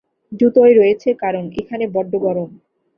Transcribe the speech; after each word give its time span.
জুতোয় 0.31 0.73
রয়েছে, 0.75 1.09
কারণ 1.23 1.43
এখানে 1.61 1.85
বড্ড 1.95 2.13
গরম। 2.25 2.49